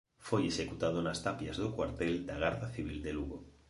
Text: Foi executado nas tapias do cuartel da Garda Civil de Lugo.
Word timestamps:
Foi 0.27 0.41
executado 0.51 0.99
nas 1.03 1.19
tapias 1.27 1.57
do 1.63 1.69
cuartel 1.75 2.13
da 2.27 2.35
Garda 2.43 2.67
Civil 2.75 2.97
de 3.05 3.11
Lugo. 3.17 3.37